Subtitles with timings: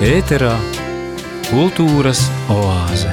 [0.00, 0.54] Ēterā
[1.50, 3.10] kultūras oāze.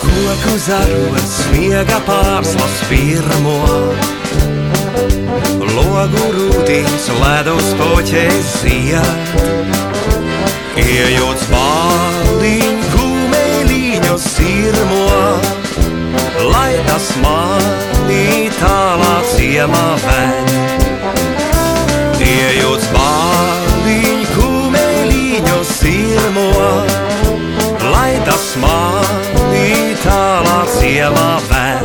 [0.00, 3.58] Koku zaros, sniega pārslas pirmo
[5.76, 9.77] Logu rūtīs, ledus poķēs iet
[10.78, 15.06] Iejot spāliņu, kumeliņu sirmo
[16.52, 20.52] Lai tas mani tālā ciemā ved
[22.22, 26.46] Iejot spāliņu, kumeliņu sirmo
[27.88, 31.82] Lai tas mani tālā ciemā ved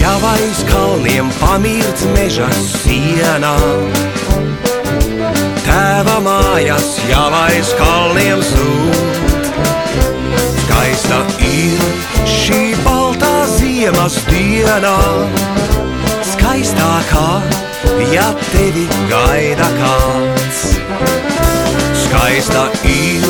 [0.00, 3.56] Jau aiz kalniem pamirts meža sienā
[5.70, 8.96] Tēva mājas jau aiz kalniem zūd
[10.64, 11.82] Skaista ir
[12.26, 14.96] šī baltā ziemas dienā.
[16.26, 17.26] Skaistākā,
[18.10, 20.64] ja tevi gaida kāds.
[22.02, 23.28] Skaista ir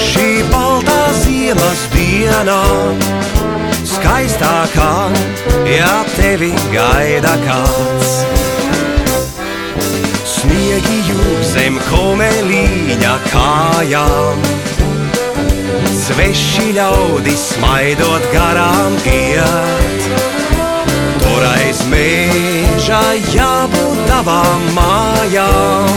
[0.00, 2.62] šī baltā ziemas dienā.
[3.92, 4.92] Skaistākā,
[5.68, 8.16] ja tevi gaida kāds.
[10.32, 11.21] Sniegi jūg
[11.52, 14.44] zem komeliņa kājām.
[16.02, 20.06] Sveši ļaudis smaidot garām iet.
[21.22, 23.02] Tur aiz mēža
[23.34, 25.92] jābūt tavām mājām.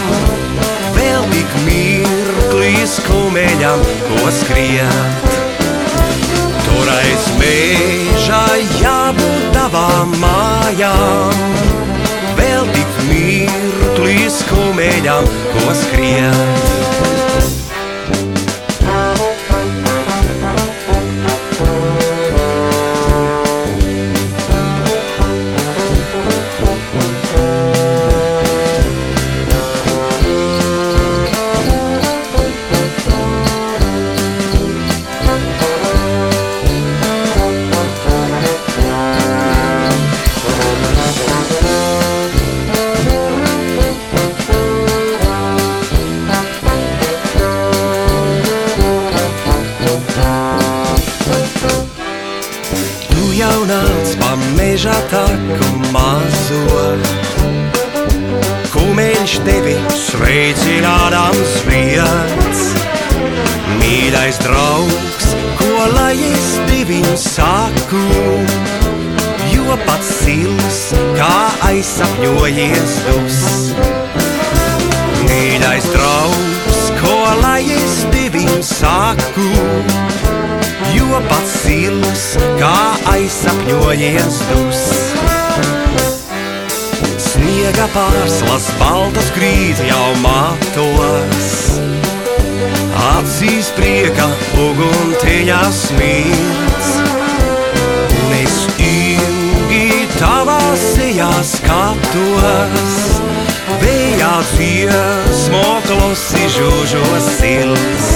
[0.98, 5.34] Vēl tik mirklis kumeļam, ko skriet.
[6.68, 8.46] Tur aiz mēža
[8.84, 11.95] jābūt tavām mājām
[13.46, 17.05] tik mirklis kumeļam, ko skriet
[64.16, 65.26] Mīļais draugs,
[65.60, 68.04] ko lai es tevim saku.
[69.52, 70.78] Jo pats sils,
[71.18, 71.34] kā
[71.68, 73.42] aizsapņojies dus
[75.28, 79.50] Mīļais draugs, ko lai es tevim saku.
[80.96, 82.26] Jo pats sils,
[82.62, 82.80] kā
[83.18, 84.86] aizsapņojies dus
[87.28, 91.95] Sniega pārslas baltas krīt jau matos
[93.06, 94.26] Acīs prieka
[94.58, 96.88] uguntiņā smirts
[98.24, 102.96] Un es ilgi tavā sejā skatos.
[103.84, 108.10] Vējā dziesmo klusi žužos sils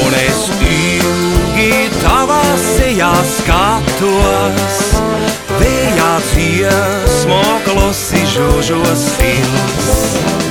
[0.00, 4.80] Un es ilgi tavā sejā skatos.
[5.60, 10.43] Vējā dziesmo klusi žužos sils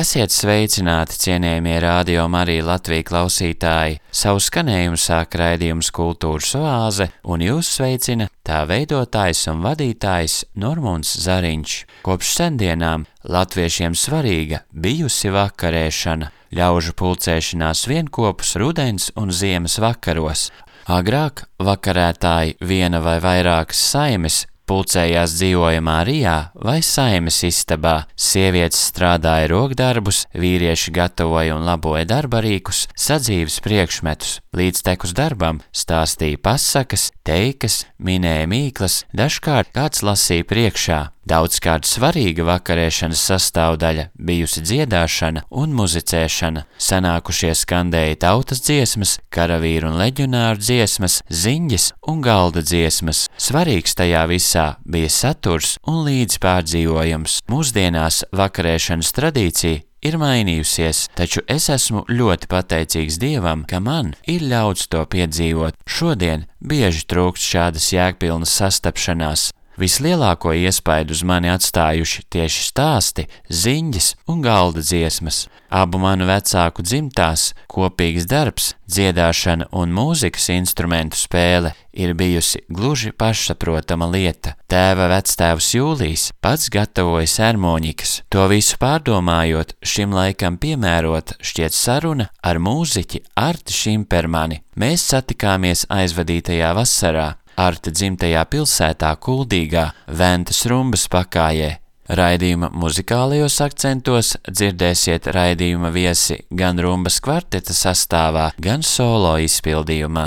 [0.00, 3.98] Esiet sveicināti, cienījamie radio Marija Latvija klausītāji!
[4.16, 11.74] Savu skanējumu sāk raidījums Kultūras oāze, un jūs sveicina tā veidotājs un vadītājs Normons Zariņš.
[12.06, 20.48] Kopš sendienām latviešiem svarīga bijusi vakarēšana, ļaužu pulcēšanās vienkopus rudens un ziemas vakaros.
[20.88, 30.24] Agrāk vakarētāji viena vai vairākas saimes pulcējās dzīvojamā Rijā vai saimes istabā, sievietes strādāja rokdarbus,
[30.38, 39.04] vīrieši gatavoja un laboja darbarīkus, sadzīves priekšmetus, līdz tekus darbam stāstīja pasakas, teikas, minēja mīklas,
[39.16, 41.00] dažkārt kāds lasīja priekšā.
[41.30, 46.64] Daudzkārt svarīga vakarēšanas sastāvdaļa bijusi dziedāšana un muzicēšana.
[46.80, 53.28] Sanākušie skandēja tautas dziesmas, karavīru un leģionāru dziesmas, ziņas un galda dziesmas.
[53.38, 57.44] Svarīgs tajā visā bija saturs un līdzpārdzīvojums.
[57.52, 64.88] Mūsdienās vakarēšanas tradīcija ir mainījusies, taču es esmu ļoti pateicīgs Dievam, ka man ir ļauts
[64.92, 65.78] to piedzīvot.
[65.86, 69.50] Šodien bieži trūkst šādas jēgpilnas sastapšanās.
[69.80, 75.46] Vislielāko iespaidu uz mani atstājuši tieši stāsti, ziņas un galda dziesmas.
[75.70, 84.08] Abu manu vecāku dzimtās kopīgs darbs, dziedāšana un mūzikas instrumentu spēle ir bijusi gluži pašsaprotama
[84.10, 84.56] lieta.
[84.70, 88.20] Tēva vectēvs Jūlijs pats gatavoja sermonikas.
[88.34, 94.60] To visu pārdomājot, šim laikam piemērot šķiet saruna ar mūziķi Arti Šimpermani.
[94.80, 97.30] Mēs satikāmies aizvadītajā vasarā
[97.60, 101.74] Arta dzimtajā pilsētā Kuldīgā, Ventas rumbas pakājē,
[102.10, 110.26] Raidījuma muzikālajos akcentos dzirdēsiet raidījuma viesi gan rumbas kvarteta sastāvā, gan solo izpildījumā.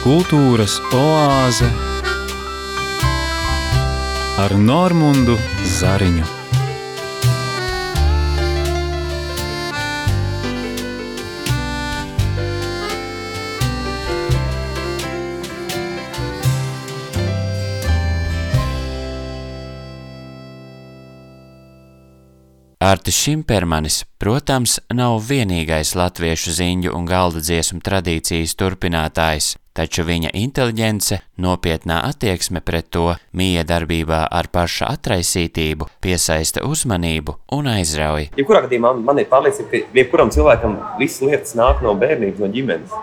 [0.00, 1.68] Kultūras oāze
[4.40, 5.36] ar Normundu
[5.76, 6.39] Zariņu.
[22.82, 31.18] Artis Šimpermanis, protams, nav vienīgais latviešu ziņu un galda dziesmu tradīcijas turpinātājs, taču viņa inteliģence,
[31.44, 38.30] nopietnā attieksme pret to, mīja darbībā ar paša atraisītību, piesaista uzmanību un aizrauj.
[38.40, 42.96] Jebkurā gadījumā man ir pārliecība, ka jebkuram cilvēkam visas lietas nāk no bērnības, no ģimenes.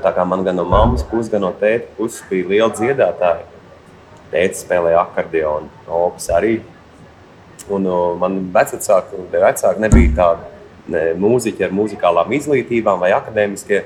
[0.00, 3.50] Tā kā man gan no mammas puses, gan no tēta puses bija liela dziedātāja.
[4.32, 6.62] Tēta spēlēja akordeonu, opas arī
[7.72, 13.84] Un uh, man vecāki, vecāki nebija tādi ne, mūziķi ar muzikālām izglītībām vai akadēmiskie.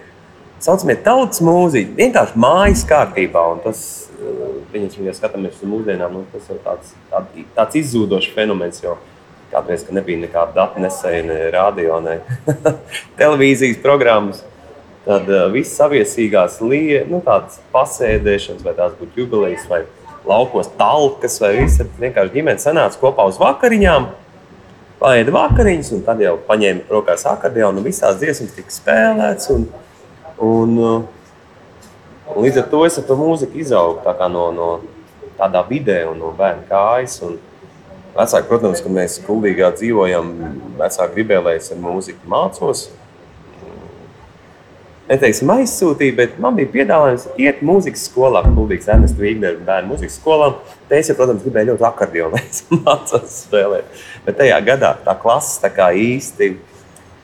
[0.62, 3.44] Saucamie tautas mūziķi, vienkārši mājas kārtībā.
[3.62, 3.84] Tas,
[4.18, 8.82] uh, viņas, ja skatāmies uz mūsdienām, nu, tas ir tāds, tād, tāds izzūdošs fenomens.
[8.82, 8.96] Jo
[9.52, 12.18] kādreiz, nebija nekāda datu nesēja, ne radio, ne
[13.20, 14.42] televīzijas programmas,
[15.06, 19.84] tad uh, viss saviesīgās lietas, nu, tādas pasēdēšanas, vai tās būtu jubilejas vai
[20.28, 21.82] laukos talkas vai viss.
[22.00, 24.08] Vienkārši ģimene sanāca kopā uz vakariņām,
[25.00, 29.50] paēda vakariņas, un tad jau paņēma rokās akordeonu, un visās dziesmas tika spēlēts.
[29.54, 29.66] Un,
[30.44, 30.78] un,
[32.28, 34.70] un līdz ar to es ar to mūziku izaugu tā no, no
[35.38, 37.20] tādā vidē un no bērnu kājas.
[37.26, 37.38] Un,
[38.18, 40.30] Vecāki, protams, ka mēs kuldīgā dzīvojam,
[40.80, 42.88] vecāki gribēja, lai es ar mūziku mācos
[45.08, 50.50] neteiksim, aizsūtīja, bet man bija piedāvājums iet mūzikas skolā, Kultūras Ernestu Vīgneru bērnu mūzikas skolā.
[50.88, 51.84] Te es, ja, protams, gribēju ļoti
[52.42, 54.04] es mācos spēlēt.
[54.26, 56.52] Bet tajā gadā tā klases tā kā īsti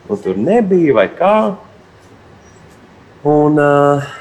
[0.09, 1.35] nu, tur nebija vai kā.
[3.25, 4.11] Un uh,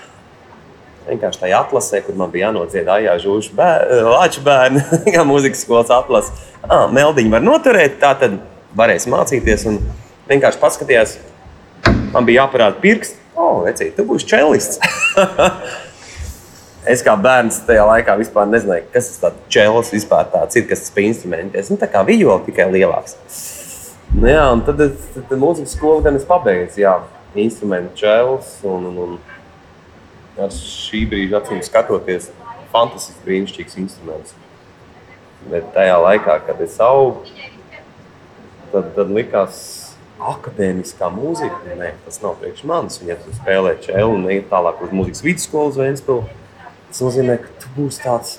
[1.08, 4.84] vienkārši tajā atlasē, kur man bija jānodzied Aijā Žūžu Lāču bērnu,
[5.14, 6.32] kā mūzikas skolas atlase.
[6.64, 8.38] Ah, meldiņu var noturēt, tā tad
[8.76, 9.66] varēs mācīties.
[9.69, 9.82] Un
[10.31, 11.19] vienkārši paskatījās,
[12.14, 14.81] man bija jāparāda pirksts oh, vecīt, tu būsi čelists.
[16.94, 20.94] es kā bērns tajā laikā vispār nezināju, kas tas čels vispār tāds ir, kas tas
[20.94, 21.66] pa instrumentiem.
[21.70, 23.16] Nu, tā kā vijola tikai lielāks.
[24.14, 26.98] Nu, jā, un tad, tad, tad mūzikas skolu gan es pabeidzu, jā,
[27.34, 28.58] instrumentu čels.
[28.69, 32.30] Un, un, un ar šī brīža acīm skatoties,
[32.72, 34.37] fantastisks, brīnišķīgs instruments.
[35.50, 37.25] Bet tajā laikā, kad es augu,
[38.72, 39.58] tad, tad likās,
[40.22, 43.00] akadēmiskā mūzika, nē, tas nav priekš manis.
[43.06, 46.26] Ja tu spēlē čēlu un iet tālāk uz mūzikas vidusskolu uz Vēnspili,
[46.90, 48.37] tas nozīmē, ka tu būsi tāds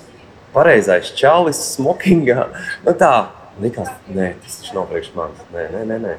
[0.54, 2.48] pareizais čalis smokingā.
[2.86, 3.12] Nu, tā
[3.62, 5.44] likās, nē, tas taču nav priekš manis.
[5.52, 6.00] Nē, nē, nē.
[6.06, 6.16] nē.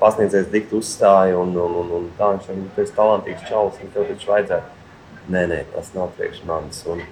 [0.00, 4.06] Pasniedzējis diktu uzstāju, un, un, un, un tā viņš ir tāds talantīgs čalis, un tev
[4.10, 4.78] taču vajadzētu.
[5.32, 6.82] Nē, nē, tas nav priekš manis.
[6.90, 7.02] Un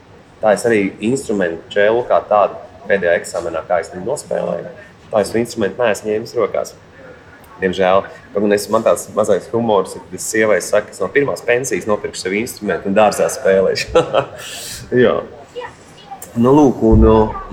[0.43, 4.71] tā es arī instrumentu čēlu kā tādu pēdējā eksāmenā, kā es viņu nospēlēju.
[5.11, 6.75] Tā es instrumentu neesmu ņēmis rokās.
[7.61, 8.07] Diemžēl
[8.55, 12.17] es, man tāds mazais humors ir, kad es sievai saku, es no pirmās pensijas nopirku
[12.17, 13.91] sev instrumentu un dārzā spēlēšu.
[16.39, 17.01] Nu, lūk, un,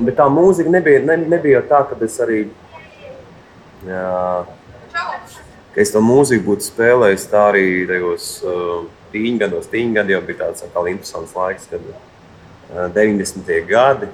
[0.06, 2.44] bet tā mūzika nebija, ne, nebija tā, ka es arī.
[3.88, 4.44] Jā,
[5.74, 8.86] ka es to mūziku būtu spēlējis tā arī tajos uh,
[9.16, 9.72] tīņgados.
[9.74, 13.50] Tīņgadi jau bija tāds atkal interesants laiks, kad uh, 90.
[13.66, 14.12] gadi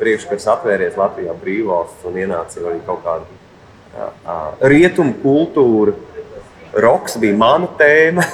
[0.00, 3.24] priekškars atvērties Latvijā brīvvalsts un ienāca arī kaut kāda
[4.60, 5.96] rietumu kultūra.
[6.76, 8.24] Roks bija mana tēma.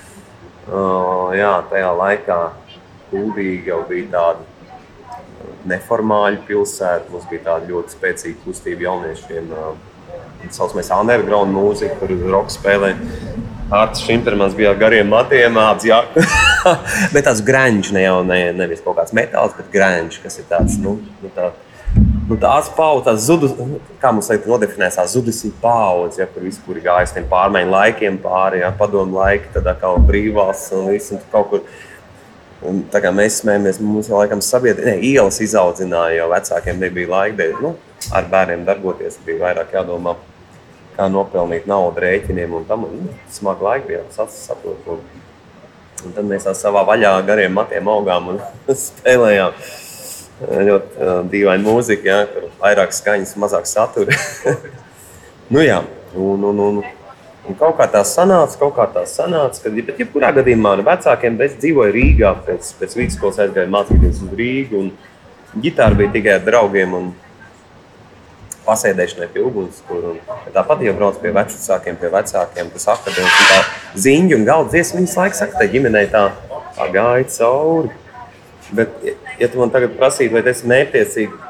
[1.40, 2.40] jā, tajā laikā
[3.10, 4.44] Kultūra jau bija tāda
[5.66, 7.10] neformāla pilsēta.
[7.10, 9.48] Mums bija tāda ļoti spēcīga kustība jauniešiem.
[9.50, 12.94] Tā saucamais underground mūzika, kur roka spēlē.
[13.70, 15.98] Arts Šimpermans bija ar gariem matiem, apziņā.
[17.14, 20.78] bet tāds grāņš, ne jau ne, nevis kaut kāds metāls, bet grāņš, kas ir tāds,
[20.82, 21.52] nu, nu tā,
[22.30, 23.56] Nu, tās paudzes, zudus,
[23.98, 28.18] kā mums teikt, nodefinēs tās zudusī paudzes, ja, kur vispār ir gājis tiem pārmaiņu laikiem
[28.22, 31.64] pāri, ja, padomu laiki, tad kā brīvās un viss un kaut kur.
[32.62, 37.10] Un, tā kā mēs smējamies, mums jau laikam sabiedrība, ne, ielas izaudzināja, jo vecākiem nebija
[37.10, 37.74] laika, dēļ, nu,
[38.14, 40.14] ar bērniem darboties, bija vairāk jādomā,
[41.00, 42.86] kā nopelnīt naudu rēķiniem un tam.
[42.92, 44.88] Nu, smagi laiki bija, saprot.
[44.90, 45.00] Un,
[46.04, 48.42] un tad mēs savā vaļā gariem matiem augām un
[48.86, 49.56] spēlējām
[50.40, 54.16] ļoti uh, dīvaina mūzika, ja, kur vairāk skaņas, mazāk satura.
[55.52, 55.82] nu, jā,
[56.16, 60.32] un, un, un, un kaut kā tā sanāca, kaut kā tā sanāca, ka, bet jebkurā
[60.38, 65.98] gadījumā ar vecākiem es dzīvoju Rīgā, pēc, pēc vidusskolas aizgāju mācīties uz Rīgu, un ģitāra
[65.98, 67.12] bija tikai ar draugiem un
[68.70, 70.14] pasēdēšanai pie ugunskura.
[70.54, 73.60] Tāpat jau brauc pie vecākiem, pie vecākiem, kas akadēmiski tā
[74.06, 76.28] ziņu un galda dziesmu, viņas laiks saka, tai ģimenei tā,
[76.78, 77.92] tā gāja cauri.
[78.70, 78.92] Bet,
[79.40, 81.46] ja tu man tagad prasītu, vai tas ir mērķiecīgi,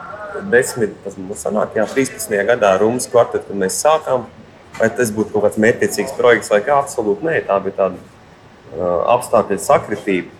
[0.48, 2.36] desmit, tas mums sanāk, jā, 13.
[2.48, 4.24] gadā Rūmas kvartet, kad mēs sākām,
[4.78, 9.02] vai tas būtu kaut kāds mērķiecīgs projekts vai kā absolūti nē, tā bija tāda uh,
[9.16, 10.39] apstākļa sakritība.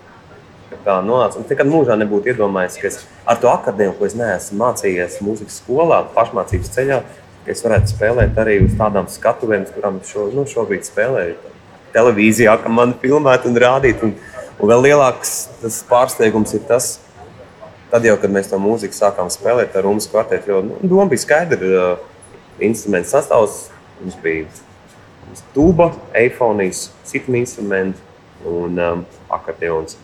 [0.71, 1.37] Tā nonāca.
[1.37, 5.59] Un nekad mūžā nebūtu iedomājies, ka es ar to akadēmiju, ko es neesmu mācījies mūzikas
[5.61, 7.01] skolā, pašmācības ceļā,
[7.45, 11.37] ka es varētu spēlēt arī uz tādām skatuvēm, kurām šo, nu, šobrīd spēlēju.
[11.91, 14.05] Televīzijā, kā man filmēt un rādīt.
[14.07, 14.15] Un,
[14.61, 15.31] Un vēl lielāks
[15.89, 16.99] pārsteigums ir tas,
[17.89, 21.23] tad jau, kad mēs to mūziku sākām spēlēt ar Rūmas kvartetu, jo nu, doma bija
[21.23, 21.71] skaidra.
[21.71, 22.07] Uh,
[22.61, 24.45] instruments sastāvs mums bija
[25.55, 27.97] tuba, eifonijas, citu instrumentu
[28.45, 29.01] un um,
[29.33, 29.97] akordeons.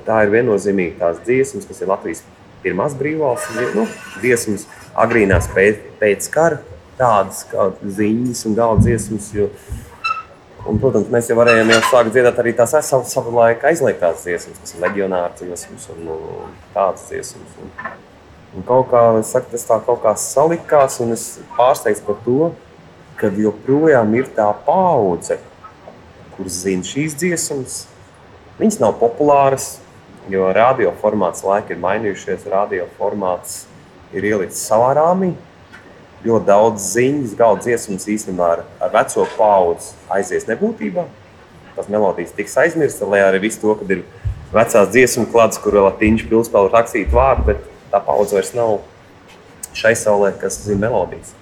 [0.00, 2.22] Tā ir viennozīmīgi tās dziesmas, kas ir Latvijas
[2.62, 3.86] pirmās brīvvalsts nu,
[4.22, 4.66] dziesmas,
[5.04, 6.60] agrīnās pēc, pēc kara,
[6.96, 9.32] tādas kā ziņas un galda dziesmas.
[9.36, 9.50] Jo,
[10.62, 14.60] Un, protams, mēs jau varējām jau sākt dziedāt arī tās savu, savu laiku aizliegtās dziesmas,
[14.62, 17.56] kas ir leģionāra dziesmas un, un tādas dziesmas.
[17.58, 17.72] Un,
[18.54, 21.24] un kaut kā, saku, tas tā kaut kā salikās, un es
[21.56, 22.52] pārsteigts par to,
[23.18, 25.40] ka joprojām ir tā paudze,
[26.36, 27.80] kuras zina šīs dziesmas.
[28.60, 29.80] Viņas nav populāras,
[30.30, 33.64] jo radio formāts laika ir mainījušies, radio formāts
[34.14, 35.32] ir ielicis savā rāmī
[36.22, 41.06] ļoti daudz ziņas, galda dziesmas īstenībā ar, ar veco paudzi aizies nebūtībā.
[41.76, 44.04] Tas melodijas tiks aizmirstas, lai arī viss to, kad ir
[44.52, 48.78] vecās dziesmu klāts, kur vēl tīņš pilspēlu rakstīt vārdu, bet tā paudze vairs nav
[49.76, 51.32] šai saulē, kas zina melodijas.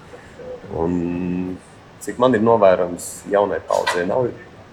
[0.71, 1.57] Un,
[2.01, 4.29] cik man ir novērojams, jaunai paudzei nav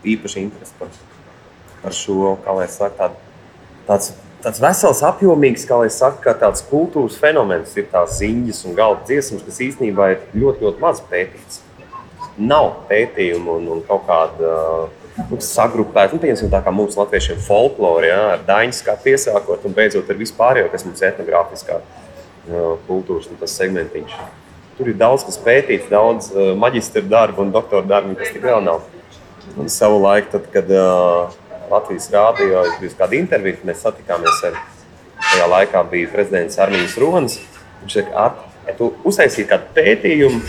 [0.06, 0.92] īpaši interesi par,
[1.82, 3.27] par šo, kā lai saka, tādu,
[3.88, 8.76] tāds tāds vesels, apjomīgs, kā jau saka, kā tāds kultūras fenomens ir tās ziņas un
[8.78, 11.62] galda dziesmas, kas īstenībā ir ļoti, ļoti maz pētīts.
[12.38, 14.52] Nav pētījumu un, un kaut kāda
[15.26, 19.74] nu, sagrupēta, nu, piemēram, tā kā mums latviešiem folklore, ja, ar daņas kā piesākot un
[19.74, 21.80] beidzot ar vispārējo, kas mums etnogrāfiskā
[22.86, 24.14] kultūras tas segmentiņš.
[24.78, 28.86] Tur ir daudz kas pētīts, daudz maģistra darbu un doktora darbu, kas tik vēl nav.
[29.58, 31.34] Un savu laiku, tad, kad uh,
[31.70, 34.58] Latvijas rādio bijusi kāda intervija, mēs satikāmies ar
[35.28, 37.38] tajā laikā bija prezidents Armijas Ronis.
[37.82, 38.28] Viņš teica,
[38.66, 40.42] ja tu uztaisīji kādu pētījumu,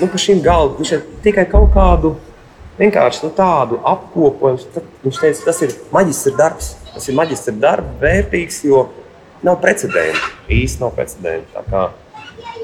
[0.00, 2.16] nu, pa šim galdu, viņš ir tikai kaut kādu
[2.78, 4.84] vienkārši nu, tādu apkopojumu.
[5.04, 6.72] Viņš teica, tas ir maģistra darbs.
[6.92, 8.86] Tas ir maģistra darbs, vērtīgs, jo
[9.44, 10.32] nav precedenta.
[10.52, 11.88] Īsti nav precedenta.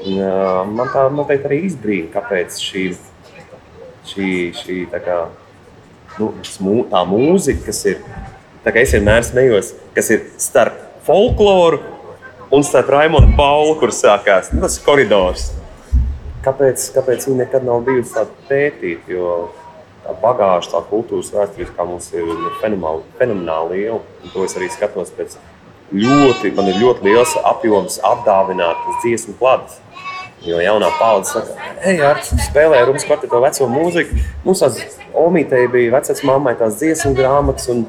[0.05, 2.83] Man tā man teikt, arī izbrīna, kāpēc šī,
[4.09, 5.19] šī, šī kā,
[6.19, 8.01] nu, tā mūzika, kas ir,
[8.65, 11.81] tā kā es vienmēr smējos, kas ir starp folkloru
[12.51, 15.49] un starp Raimonu Paulu, kur sākās nu, tas koridors.
[16.45, 19.11] Kāpēc, kāpēc viņi nekad nav bijusi tāda pētīta?
[19.11, 19.33] Jo
[20.05, 22.29] tā bagāža, tā kultūras vēstures, kā mums ir
[22.61, 24.01] fenomenāli, fenomenāli liela.
[24.23, 25.35] Un to es arī skatos pēc
[25.93, 29.79] ļoti, man ir ļoti liels apjoms apdāvinātas dziesmu kladas.
[30.45, 34.19] Jo jaunā paudze saka, ej, ar spēlē Rūmas kvarteto veco mūziku.
[34.45, 34.77] Mums tās
[35.17, 37.67] omītei bija vecais mammai tās dziesmu grāmatas.
[37.73, 37.87] Un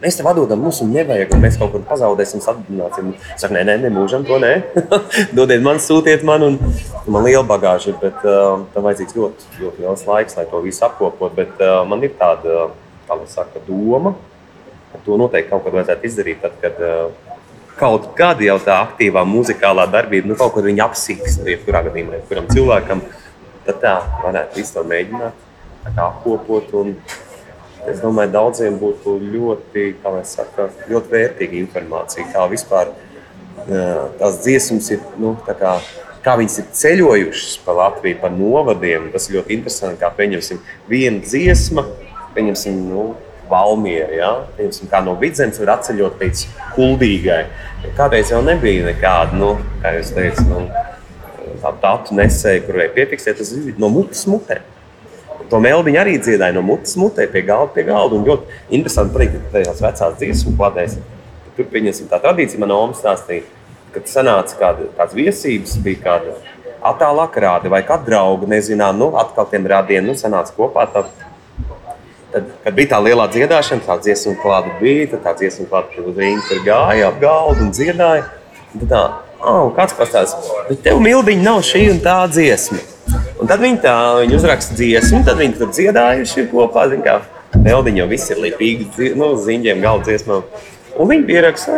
[0.00, 3.10] Mēs tev atdodam, mums viņa nevajag, un mēs kaut kur pazaudēsim, atbildināsim.
[3.34, 4.54] Saka, nē, nē, nē mūžam to nē.
[5.36, 6.56] Dodiet man, sūtiet man, un
[7.04, 10.86] man liela bagāža ir, bet uh, tam vajadzīgs ļoti, ļoti liels laiks, lai to visu
[10.88, 11.36] apkopot.
[11.36, 12.70] Bet uh, man ir tāda,
[13.10, 14.14] kā lai saka, doma,
[14.94, 17.29] ka to noteikti kaut kad vajadzētu izdarīt, tad, kad uh,
[17.80, 22.22] kaut kāda jau tā aktīvā muzikālā darbība, nu, kaut kur viņa apsīks, nu, jebkurā gadījumā,
[22.28, 23.02] kuram cilvēkam,
[23.66, 23.94] tad tā
[24.24, 26.74] varētu visu to mēģināt apkopot.
[26.80, 26.94] Un,
[27.88, 32.92] es domāju, daudziem būtu ļoti, kā mēs sakām, ļoti vērtīga informācija, kā vispār
[34.20, 35.74] tās dziesmas ir, nu, tā kā,
[36.24, 39.10] kā viņas ir ceļojušas pa Latviju, pa novadiem.
[39.14, 40.60] Tas ir ļoti interesanti, kā pieņemsim
[40.90, 41.84] vienu dziesmu,
[42.36, 43.10] pieņemsim, nu,
[43.50, 44.14] Valmiera.
[44.14, 44.30] Ja?
[44.56, 46.44] Piemēram, kā no vidzemes var atceļot līdz
[46.76, 47.42] kuldīgai.
[47.98, 50.66] Kādreiz jau nebija nekāda, nu, kā jūs teicat, nu,
[51.62, 54.60] tā datu nesēju, kur varēja piefiksēt, tas bija no mutes mutē.
[55.50, 58.18] To meldiņu arī dziedāja no mutes mutē, pie galda, pie galda.
[58.18, 61.00] Un ļoti interesanti pateikt, ka tajās vecās dziesmu kladēs,
[61.56, 63.48] tur pieņemsim tā tradīcija, man Omas stāstīja,
[63.94, 66.36] kad sanāca kāda, kāds viesības, bija kāda
[66.86, 70.86] attālāka rādi vai kāda drauga, nezinām, nu, atkal tiem rādiem, nu, sanāca kopā.
[70.94, 71.10] Tad,
[72.32, 76.20] tad, kad bija tā lielā dziedāšana, tā dziesmu klāta bija, tad tā dziesmu klāta uz
[76.20, 78.28] rīņa tur gāja ap galdu un dziedāja.
[78.70, 79.02] Un tad tā,
[79.40, 82.80] oh, kāds pastāsta, bet tev mildiņa nav šī un tā dziesma.
[83.40, 87.20] Un tad viņi tā, viņi uzraksta dziesmu, tad viņi tur dziedājuši kopā, zin kā,
[87.60, 88.84] Meldiņa jau viss ir lipīgi,
[89.18, 90.42] nu, ziņģiem galda dziesmām.
[91.00, 91.72] Un viņi pieraksta,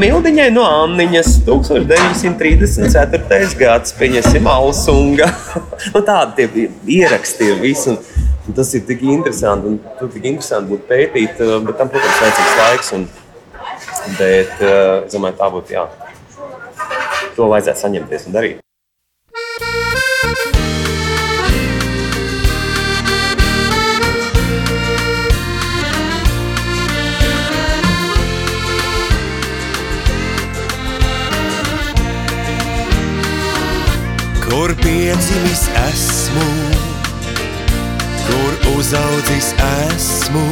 [0.00, 3.58] Mildiņai no Anniņas 1934.
[3.60, 5.28] gads, pieņemsim, Alsunga.
[5.94, 6.46] nu, tādi tie
[6.98, 7.86] ieraksti ir visi.
[7.92, 7.96] Un,
[8.46, 12.58] un tas ir tik interesanti, un tur tik interesanti būtu pētīt, bet tam, protams, vajadzīgs
[12.62, 12.92] laiks.
[12.96, 13.08] Un,
[14.18, 15.88] bet es domāju, tā būtu, jā,
[17.34, 18.62] to vajadzētu saņemties un darīt.
[34.46, 36.75] Kur piedzimis esmu,
[38.74, 40.46] uzaudzis esmu,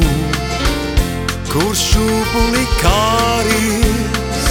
[1.51, 4.49] kur šūpuli kāris,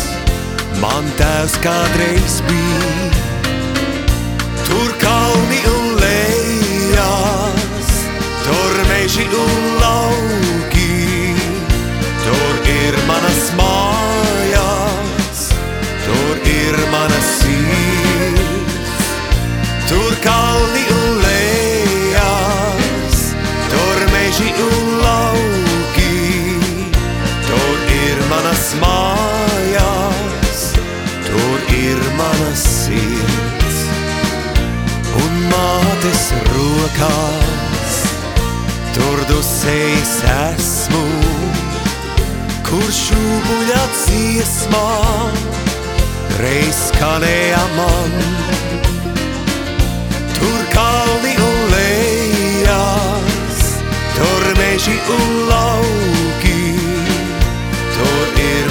[0.81, 2.93] man tēvs kādreiz bija.
[4.67, 7.91] Tur kalni un lejas,
[8.45, 11.35] tur meži un lauki,
[12.25, 15.43] tur ir manas mājas,
[16.07, 19.11] tur ir manas sirds.
[19.91, 21.22] Tur kalni un lejas,
[28.33, 30.61] manas mājas,
[31.25, 33.81] tur ir manas sirds.
[35.21, 37.99] Un mātes rokās,
[38.95, 41.03] tur dusējis esmu,
[42.69, 44.89] kur šūbuļā dziesmā,
[46.41, 48.17] reiz skanēja man.
[50.39, 53.63] Tur kalni un lejas,
[54.17, 56.22] tur meži un lauki,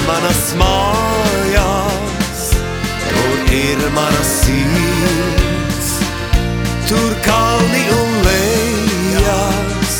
[0.07, 2.43] manas mājas,
[3.09, 5.91] tur ir manas sirds.
[6.89, 9.99] Tur kalni un lejas,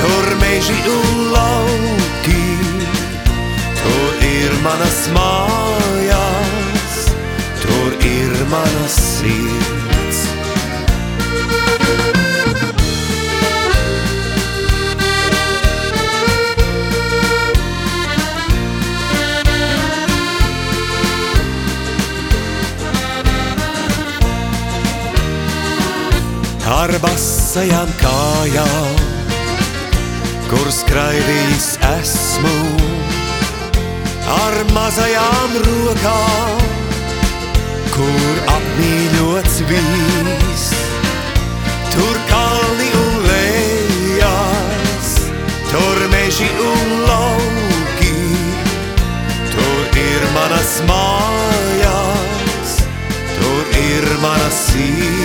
[0.00, 2.44] tur meži un lauki,
[3.82, 7.00] tur ir manas mājas,
[7.62, 9.83] tur ir manas sirds.
[26.64, 29.00] Ar basajām kājām,
[30.48, 32.52] kur skraidījis esmu,
[34.32, 36.62] ar mazajām rokām,
[37.96, 40.64] kur apmīļots bijis.
[41.94, 45.12] Tur kalni un lejas,
[45.68, 48.16] tur meži un lauki,
[49.52, 52.78] tur ir manas mājas,
[53.36, 55.23] tur ir manas sirds.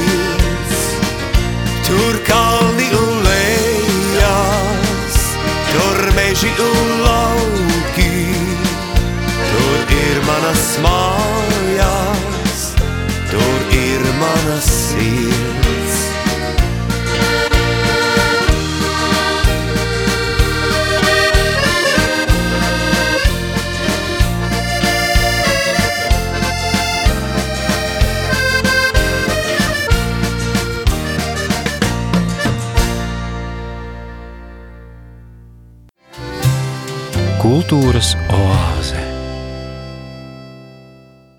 [37.69, 38.97] Kultūras oāze.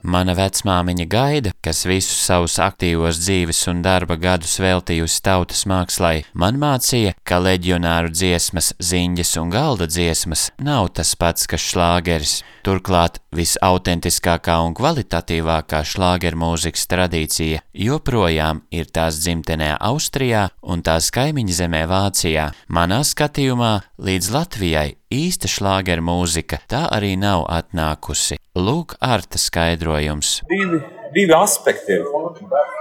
[0.07, 6.61] Mana vecmāmiņa gaida, kas visus savus aktīvos dzīves un darba gadus veltījusi tautas mākslai, man
[6.61, 12.41] mācīja, ka leģionāru dziesmas, ziņas un galda dziesmas nav tas pats, kas šlāgeris.
[12.67, 21.57] Turklāt visautentiskākā un kvalitatīvākā šlāgeru mūzikas tradīcija joprojām ir tās dzimtenē Austrijā un tās kaimiņu
[21.63, 22.51] zemē Vācijā.
[22.69, 28.39] Manā skatījumā līdz Latvijai īsta šlāgeru mūzika tā arī nav atnākusi.
[28.61, 30.41] Lūk, Arta skaidrojums.
[30.51, 30.83] divi,
[31.15, 31.99] divi aspekti.
[31.99, 32.05] Ir.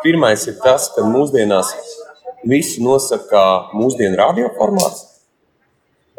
[0.03, 1.71] Pirmais ir tas, ka mūsdienās
[2.47, 3.43] visu nosaka
[3.75, 5.05] mūsdienu radioformāts.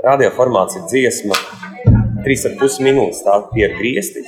[0.04, 1.36] Radioformāts ir dziesma,
[2.24, 3.22] 3,5 minūtes.
[3.24, 4.24] Tā ir griezti.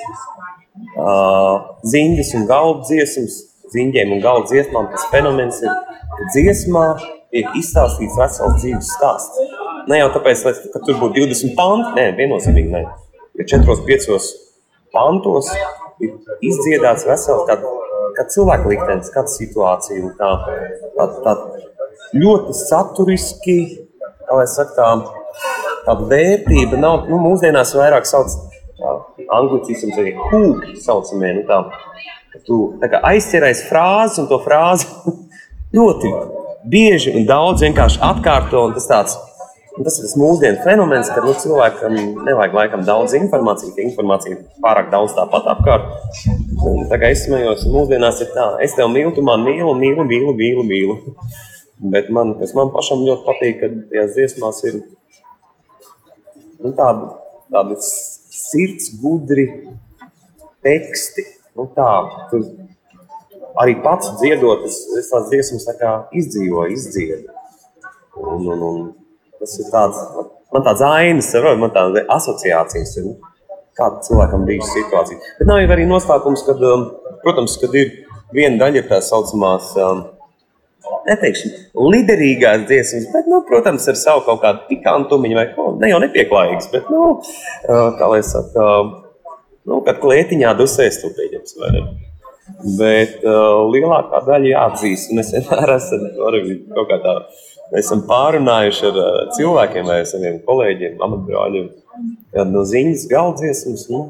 [1.92, 3.38] Ziņas un galda dziesmas,
[3.72, 5.72] ziņģiem un galda dziesmām tas fenomens ir,
[6.12, 6.86] ka dziesmā
[7.32, 9.52] tiek izstāstīts vesels dzīves stāsts.
[9.88, 12.82] Ne jau tāpēc, lai, ka tur būtu 20 panti, nē, viennozīmīgi nē.
[13.40, 14.28] Ja 4-5
[14.92, 15.48] pantos
[16.02, 17.56] ir izdziedāts vesels kā,
[18.16, 20.30] kā cilvēka liktenis, kāda situācija un tā,
[20.96, 21.36] tā, tā
[22.18, 23.58] ļoti saturiski,
[24.26, 25.42] kā lai saka, tā,
[25.86, 28.34] tāda vērtība nav, nu, mūsdienās vairāk sauc
[29.32, 31.62] anglicisms arī hūki saucamie, nu tā,
[32.32, 34.88] ka tu tā kā aizķerais frāzi un to frāzi
[35.76, 36.12] ļoti
[36.72, 39.16] bieži un daudz vienkārši atkārto un tas tāds,
[39.72, 41.94] Un tas ir tas mūsdienu fenomens, ka nu, cilvēkam
[42.26, 45.86] nevajag laikam daudz informācijas, ka informācija ir pārāk daudz tāpat apkārt.
[46.60, 50.04] Un, tā kā es smējos, mūsdienās ir tā, es tevi mīlu, tu man mīlu, mīlu,
[50.04, 50.66] mīlu, mīlu.
[50.68, 50.98] mīlu.
[51.82, 54.76] Bet man, kas man pašam ļoti patīk, ka tajās dziesmās ir
[56.62, 57.08] nu, tādi,
[57.50, 59.48] tādi sirds gudri
[60.62, 61.24] teksti.
[61.58, 61.88] Nu, tā,
[62.30, 62.46] tur
[63.58, 67.34] arī pats dziedot, es, es tās dziesmas tā kā izdzīvoju, izdziedu.
[68.22, 68.78] Un, un, un
[69.42, 70.00] Tas ir tāds,
[70.54, 72.96] man tāds ainas, man tādas asociācijas.
[73.02, 73.12] Ir,
[73.78, 75.34] kāda cilvēkam bija šī situācija.
[75.38, 76.88] Bet nav arī noslēpums, kad, um,
[77.22, 77.92] protams, kad ir
[78.34, 79.72] viena daļa tā saucamās.
[79.80, 80.08] Um,
[81.06, 85.98] Neteikšu, liderīgās dziesmas, bet, nu, protams, ar savu kaut kādu pikantumu, vai ko ne jau
[86.02, 88.66] nepieklājīgs, bet, nu, uh, kā lai saka,
[89.66, 91.82] nu, kad klētiņā dusēs tu pieņems, vai ne?
[92.78, 96.12] Bet uh, lielākā daļa jāatzīst, un es vienmēr esmu
[96.74, 97.16] kaut kā tā
[97.72, 98.98] Mēs esam pārunājuši ar
[99.32, 101.70] cilvēkiem, vai saviem kolēģiem, amatbrāļiem,
[102.52, 103.86] no ziņas galdziesmas.
[103.88, 104.02] Nu,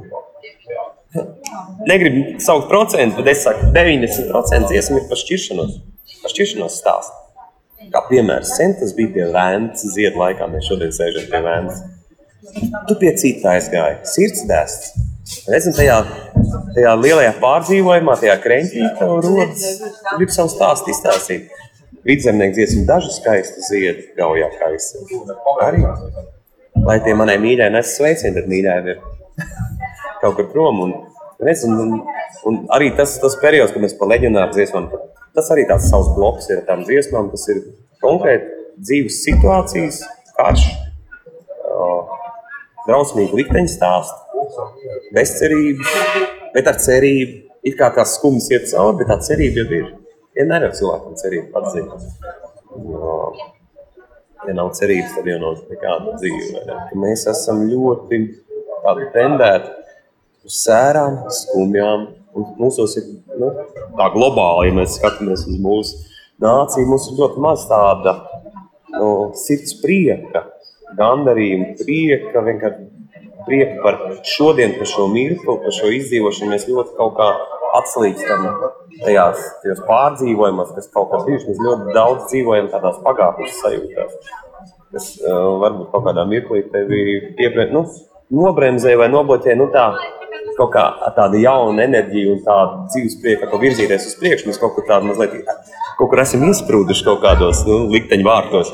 [1.86, 5.78] negribu saukt procentu, bet es saku, 90% dziesmu ir par šķiršanos,
[6.24, 7.18] par šķiršanos stāstu.
[7.92, 11.82] Kā piemērs, sen tas bija pie Vēncas ziedu laikā, mēs šodien sēžam pie Vēncas.
[12.88, 14.92] Tu pie cita aizgāji, sirds dēsts.
[15.46, 16.00] Redzam, tajā,
[16.74, 21.52] tajā lielajā pārdzīvojumā, tajā kreņķī, tev rodas, tu gribi savu stāstu izstāstīt.
[22.06, 25.04] Vidzemnieks dziesmu daži skaisti ziedi gaujā kaisi.
[25.62, 25.84] Arī,
[26.82, 29.02] lai tie manai mīļai nes sveicieni, tad mīļai ir
[30.22, 30.80] kaut kur prom.
[30.86, 30.94] Un,
[31.42, 31.94] redz, un, un,
[32.50, 34.90] un arī tas, tas periods, kad mēs pa leģionāru dziesmām,
[35.36, 37.62] tas arī tāds savs bloks ir tām dziesmām, tas ir
[38.02, 38.50] konkrēti
[38.82, 40.02] dzīves situācijas,
[40.34, 40.66] karš,
[42.86, 44.46] drausmīgi likteņu stāstu,
[45.14, 45.86] bezcerību,
[46.54, 47.40] bet ar cerību.
[47.62, 49.90] It kā tās skumjas iet cauri, bet tā cerība jau ir.
[50.42, 52.06] Vienmēr jau cilvēkam cerība atzīt.
[52.82, 53.12] Jo,
[54.48, 56.78] ja nav cerības, tad jau nav nekāda dzīve.
[56.98, 58.18] Mēs esam ļoti
[59.14, 59.70] tendēti
[60.42, 62.08] uz sērām, skumjām.
[62.58, 63.06] Mūsos ir
[63.38, 63.52] nu,
[63.98, 66.00] tā globāli, ja mēs skatāmies uz mūsu
[66.42, 68.16] nāciju, mums ir ļoti maz tāda
[68.96, 70.48] no, sirds prieka,
[70.98, 72.88] gandarījuma, prieka, vienkārši
[73.46, 76.50] prieka par šodien, par šo mirkli, par šo izdzīvošanu.
[76.56, 77.30] Mēs ļoti kaut kā
[77.78, 78.46] atslīgstam
[79.02, 81.50] tajās, tajos pārdzīvojumos, kas kaut kā bijuši.
[81.50, 84.32] Mēs ļoti daudz dzīvojam tādās pagātnes sajūtās,
[84.94, 87.04] kas uh, varbūt kaut kādā mirklī tevi
[87.38, 87.86] piebrē, nu,
[88.32, 89.56] nobremzē vai nobloķē.
[89.60, 89.90] Nu, tā,
[90.52, 90.82] Kaut kā
[91.16, 94.50] tāda jauna enerģija un tāda dzīves prieka, ka virzīties uz priekšu.
[94.50, 95.48] Mēs kaut kur tādu mazliet,
[95.96, 98.72] kaut kur esam iesprūduši kaut kādos nu, likteņu vārtos.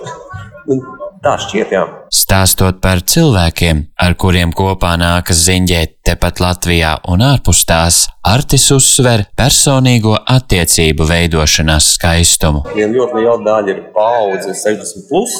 [0.68, 0.82] Un
[1.18, 1.80] Tā šķiet, jā.
[2.14, 9.24] Stāstot par cilvēkiem, ar kuriem kopā nākas ziņģēt tepat Latvijā un ārpus tās, Artis uzsver
[9.38, 12.62] personīgo attiecību veidošanās skaistumu.
[12.76, 15.34] Viena ļoti liela daļa ir paudze 60 plus,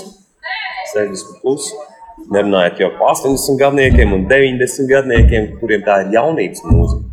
[0.96, 1.70] 60 plus.
[2.34, 7.06] Nerunājot jau par 80 gadsimtiem un 90 gadsimtiem, kuriem tā ir jaunības mūzika.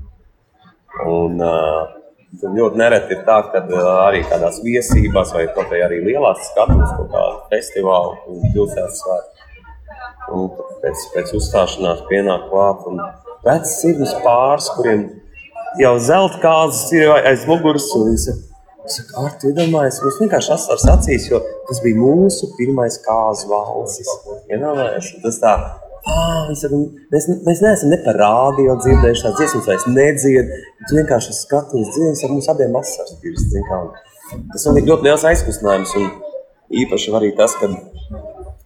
[1.05, 1.94] Un, uh,
[2.43, 3.61] ļoti nereti ir tā, ka
[4.07, 9.45] arī kādās viesībās, vai kaut arī lielās skatuves, kaut kāda festivāla un pilsētas svētki.
[10.35, 10.49] Un
[10.81, 12.99] pēc, pēc uzstāšanās pienāk klāt un
[13.45, 15.05] vecs sirds pāris, kuriem
[15.79, 17.87] jau zelta kāzas ir aiz muguras.
[18.85, 23.49] Es saku, ar tu iedomājies, mums vienkārši asars acīs, jo tas bija mūsu pirmais kāzu
[23.49, 24.11] valsis.
[24.49, 25.55] Iedomājies, tas tā
[26.05, 26.77] Ah, saka,
[27.13, 30.59] mēs, mēs neesam ne par rādio dzirdējuši tādas dziesmas, vai es nedziedu.
[30.85, 33.57] Tu vienkārši skaties dziesmas, ar mums abiem asaras pirksts.
[34.53, 35.95] Tas man ir ļoti liels aizkustinājums.
[35.97, 36.11] Un
[36.85, 37.71] īpaši arī tas, ka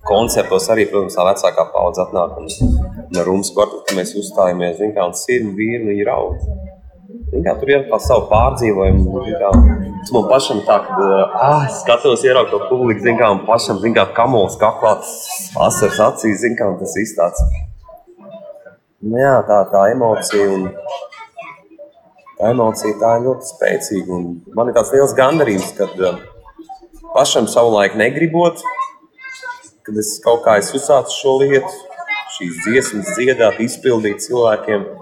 [0.09, 2.49] koncertos arī, protams, tā vecākā paudze atnāk un
[3.15, 6.43] no Rūmas kvartāla mēs uzstājamies, zin kā, un sirmi vīri, viņi raud.
[7.29, 9.19] Kā, tur ir tā savu pārdzīvojumu.
[9.37, 9.49] Kā,
[10.01, 13.93] tas man pašam tā, ka ah, skatos, ieraugu to publiku, zin kā, un pašam, zin
[13.93, 14.95] kā, kamols kaklā,
[15.67, 17.43] asaras acīs, zin kā, tas viss tāds.
[19.05, 20.65] Nu, jā, tā, tā emocija un
[22.39, 24.21] tā emocija tā ir ļoti spēcīga.
[24.57, 25.93] Man ir tāds liels gandarījums, kad
[27.13, 28.65] pašam savulaik negribot,
[29.85, 31.75] kad es kaut kā es uzsācu šo lietu,
[32.39, 34.89] šīs dziesmas dziedāt, izpildīt cilvēkiem–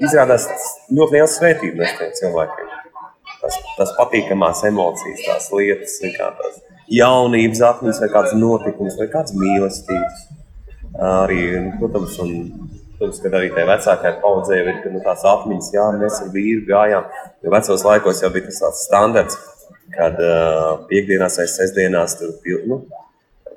[0.00, 0.46] izrādās
[0.90, 2.74] ļoti liela svētība mēs tiem cilvēkiem.
[3.40, 9.34] tās, tās patīkamās emocijas, tās lietas, kā tās jaunības atmiņas, vai kāds notikums, vai kāds
[9.38, 10.26] mīlestības.
[11.00, 12.32] Arī, nu, protams, un,
[12.98, 17.06] protams, kad arī tajā vecākajā paudzē ir nu, tās atmiņas, jā, mēs ar vīru gājām.
[17.44, 19.38] Jo vecos laikos jau bija tas tāds standarts,
[19.94, 22.34] kad uh, piekdienās vai sestdienās tur
[22.70, 22.82] nu,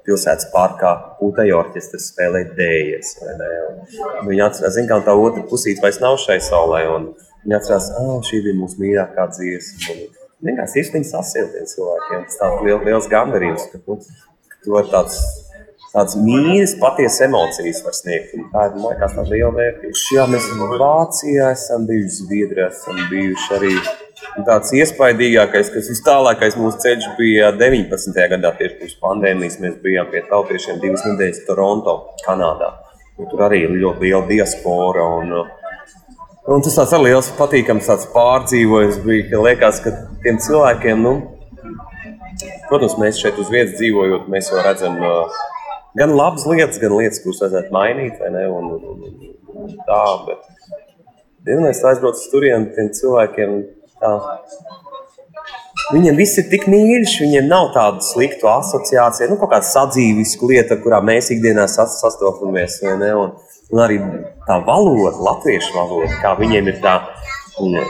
[0.07, 3.13] pilsētas parkā putekļi orķestris spēlē dēļas.
[4.27, 6.83] Viņa atcerās, ka tā otra pusīte vairs nav šai saulē.
[7.43, 9.95] Viņa atcerās, ka oh, šī bija mūsu mīļākā dziesma.
[10.43, 12.27] Vienkārši īstenībā sasiltiem cilvēkiem.
[12.27, 13.97] Tas tāds liels, liels gandarījums, ka, nu,
[14.51, 15.19] ka to tāds,
[15.93, 18.33] tāds mīļas, patiesas emocijas var sniegt.
[18.35, 20.01] Un tā ir, man liekas, tāda liela vērtība.
[20.17, 23.75] Jā, mēs esam Vācijā, esam bijuši Zviedrijā, esam bijuši arī
[24.33, 28.15] Tāds iespaidīgākais, kas vis tālākais mūsu ceļš bija 19.
[28.31, 29.59] gadā, tieši pirms pandēmijas.
[29.61, 31.93] Mēs bijām pie tautiešiem divas nedēļas Toronto,
[32.25, 32.71] Kanādā.
[33.21, 35.05] Un tur arī ir ļoti liela diaspora.
[35.19, 35.35] Un,
[36.49, 39.93] un tas tāds liels, patīkams pārdzīvojums bija, ka liekas, ka
[40.25, 41.13] tiem cilvēkiem, nu,
[42.71, 45.37] protams, mēs šeit uz vietas dzīvojot, mēs jau redzam uh,
[45.99, 48.47] gan labas lietas, gan lietas, kuras vajadzētu mainīt, vai ne?
[48.49, 49.05] Un, un,
[49.53, 50.51] un, tā, bet,
[51.53, 53.57] ja mēs aizbraucam uz turieni, tiem cilvēkiem.
[55.93, 60.77] Viņiem viss ir tik mīļš, viņiem nav tādu sliktu asociāciju, nu, kaut kāda sadzīvisku lieta,
[60.81, 62.79] kurā mēs ikdienā sastopamies.
[62.87, 63.03] Un,
[63.73, 63.99] un arī
[64.47, 66.95] tā valoda, latviešu valoda, kā viņiem ir tā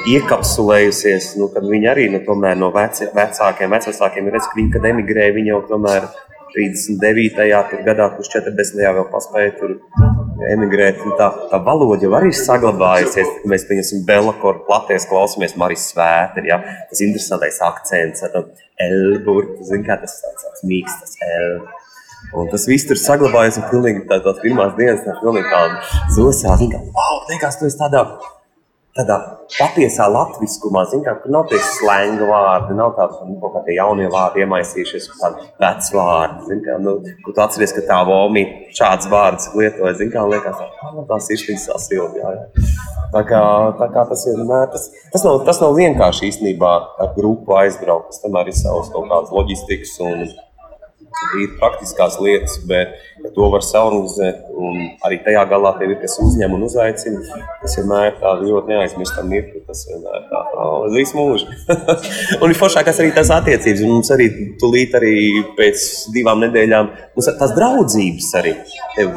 [0.09, 2.21] iekapsulējusies, nu, kad viņi arī nu,
[2.59, 6.09] no veci, vecākiem, vecākiem ir redzējuši, ka viņi, kad emigrēja, viņi jau tomēr
[6.53, 7.83] 39.
[7.85, 8.81] gadā, kurš 40.
[8.97, 9.75] vēl paspēja tur
[10.53, 11.01] emigrēt.
[11.19, 13.31] Tā, tā valoda jau arī ir saglabājusies.
[13.49, 16.59] Mēs pieņemsim Belakoru, platies klausāmies Marijas svētri, ja?
[16.89, 18.25] tas interesantais akcents,
[18.83, 21.57] Elburts, zin kā tas tāds, mīkstas L.
[22.39, 25.81] Un tas viss tur saglabājies, un pilnīgi tā, tās pirmās dienas, tā pilnīgi tāda
[26.15, 28.05] zosā, zin kā, wow, liekas, tu esi tādā
[28.93, 29.15] tādā
[29.55, 34.43] patiesā latviskumā, kā, kur nav tādi slēnga vārdi, nav tādi nu, kaut kādi jaunie vārdi
[34.43, 36.59] iemaisījušies, kādi veci vārdi.
[36.65, 38.45] Kā, nu, kur tu atceries, ka tā vomi
[38.77, 41.67] šāds vārds lietoja, zin, kā liekas, ah, tās ir šīs
[42.19, 42.35] jā.
[43.13, 43.41] Tā kā,
[43.77, 48.23] tā kā tas nē, tas, tas, nav, tas nav vienkārši īstenībā ar grupu aizbraukt, tas
[48.23, 50.25] tomēr ir savs kaut kāds loģistikas un
[51.41, 54.41] ir praktiskās lietas, bet ja to var saorganizēt.
[55.07, 57.21] Arī tajā galā tev ir kas uzņem un uzaicina.
[57.61, 59.61] Tas vienmēr ir tāds ļoti neaizmirstam mirkli.
[59.67, 61.49] Tas vienmēr ir tā, oh, visu mūžu.
[62.41, 63.83] un ir foršākās arī tās attiecības.
[63.85, 64.29] Un mums arī
[64.61, 65.15] tūlīt arī
[65.57, 68.55] pēc divām nedēļām tās draudzības arī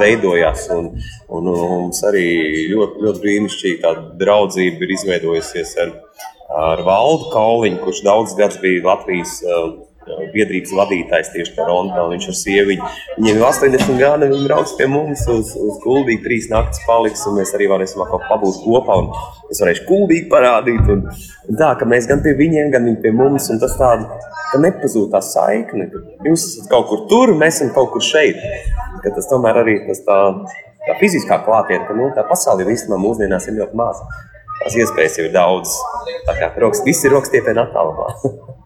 [0.00, 0.68] veidojās.
[0.76, 0.92] Un,
[1.28, 2.26] un, un mums arī
[2.72, 5.92] ļoti, ļoti brīnišķīgi tāda draudzība ir izveidojusies ar,
[6.70, 9.86] ar Valdu Kauliņu, kurš daudz gadus bija Latvijas uh,
[10.35, 12.07] biedrības vadītājs tieši Toronto.
[12.12, 12.90] Viņš ar sieviņu.
[13.16, 17.38] Viņiem ir 80 gadi, viņi brauc pie mums uz, uz kuldīgi, trīs naktis paliks, un
[17.40, 18.99] mēs arī varēsim kā pabūt kopā.
[19.53, 20.92] Es varēšu kuldīgi parādīt.
[20.92, 21.05] Un,
[21.51, 24.21] un tā, ka mēs gan pie viņiem, gan viņi pie mums, un tas tāda,
[24.53, 25.90] ka nepazūd tā saikne.
[26.27, 28.38] Jūs esat kaut kur tur, mēs esam kaut kur šeit.
[29.03, 30.21] Ka tas tomēr arī tas tā,
[30.87, 34.07] tā fiziskā klātienē, ka nu, tā pasaule ir īstenībā mūsdienās ir ļoti maza.
[34.57, 35.75] Tās iespējas jau ir daudz.
[36.27, 38.14] Tā kā rokas, viss ir rokas tiepienā attālumā.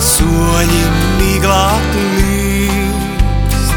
[0.00, 0.82] soļi
[1.20, 3.72] miglāt līst,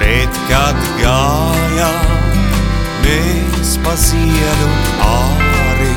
[0.00, 2.10] bet kad gājām
[3.04, 4.68] mēs pa ziedu
[5.08, 5.94] āri,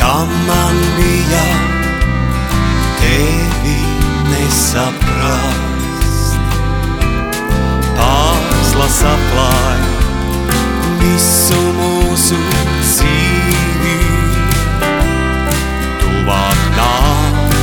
[0.00, 1.44] kam man bija
[3.02, 3.78] tevi
[4.32, 5.62] nesaprast
[8.72, 9.92] māksla saplāja
[11.02, 12.38] visu mūsu
[12.80, 13.41] dzīvi.
[16.22, 17.54] Tuvāk nāc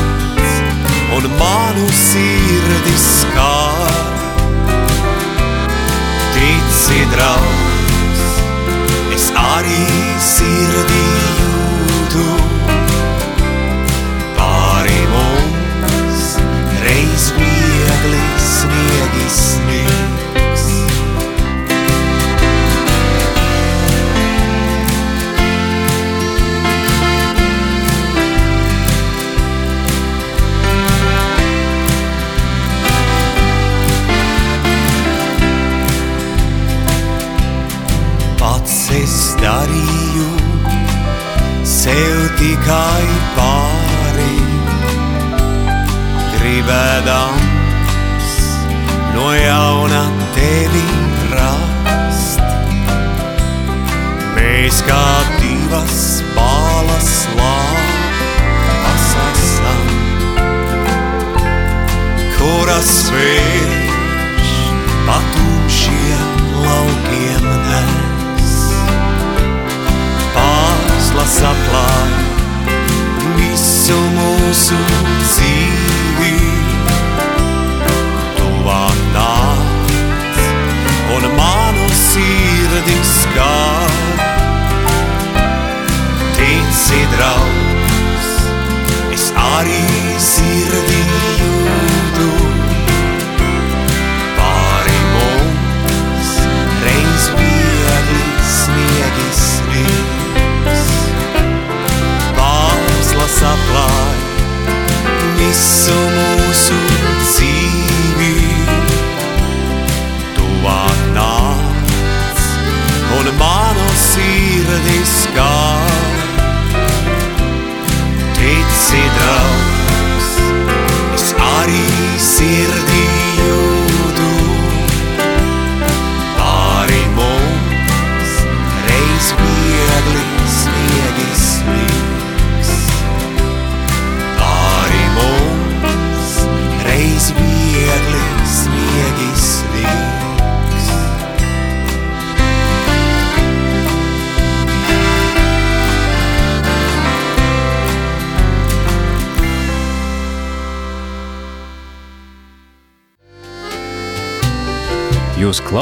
[1.15, 3.93] un manu sirdi skār.
[6.36, 8.26] Tici, draugs,
[9.15, 9.80] es arī
[10.28, 11.38] sirdī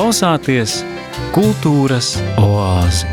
[0.08, 0.86] klausāties
[1.36, 3.10] kultūras oāzi.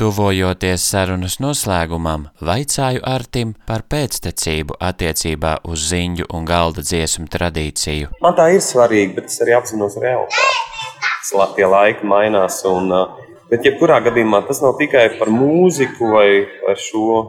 [0.00, 8.14] Tuvojoties sarunas noslēgumam, vaicāju Artim par pēctecību attiecībā uz ziņu un galda dziesmu tradīciju.
[8.24, 11.52] Man tā ir svarīga, bet es arī apzinos realitāti.
[11.58, 12.62] Tie laiki mainās.
[12.64, 13.20] Un, uh,
[13.52, 16.30] bet, jebkurā gadījumā, tas nav tikai par mūziku vai
[16.64, 17.20] par šo,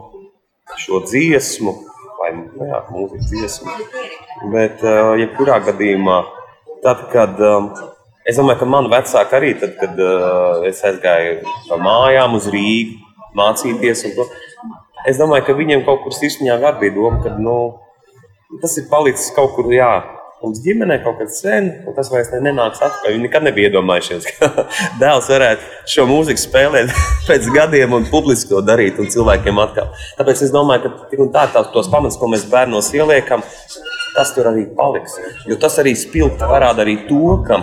[0.80, 1.76] šo dziesmu,
[2.18, 3.76] vai jā, mūzikas dziesmu.
[4.54, 6.18] Bet, uh, jebkurā gadījumā,
[6.84, 7.70] tad, kad um,
[8.28, 12.98] es domāju, ka man vecāki arī, tad, kad uh, es aizgāju no mājām uz Rīgu,
[13.38, 14.28] mācīties, un to,
[15.08, 17.58] es domāju, ka viņiem kaut kur sirsniņā var bija doma, ka nu,
[18.62, 19.92] tas ir palicis kaut kur, jā,
[20.42, 23.14] mums ģimenē kaut kad sen, un tas vairs ne- nenāks atpakaļ.
[23.14, 24.66] Viņi nekad nebija iedomājušies, ka
[25.02, 26.92] dēls varētu šo mūziku spēlēt
[27.28, 29.90] pēc gadiem un publiski to darīt un cilvēkiem atkal.
[30.20, 33.44] Tāpēc es domāju, ka tik un tā tās tos pamats, ko mēs bērnos ieliekam,
[34.16, 35.18] tas tur arī paliks.
[35.48, 37.62] Jo tas arī spilgti parāda arī to, ka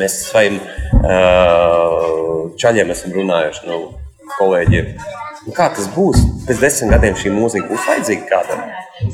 [0.00, 3.80] mēs saviem uh, čaļiem esam runājuši no
[4.36, 4.92] kolēģiem.
[5.46, 6.18] Nu, kā tas būs?
[6.46, 8.62] Pēc desmit gadiem šī mūzika būs vajadzīga kādam.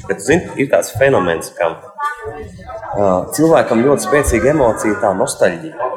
[0.09, 5.90] Bet, zini, ir tāds fenomens, ka uh, cilvēkam ļoti spēcīga emocija, tā nostalģija.